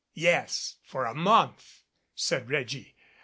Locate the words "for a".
0.83-1.13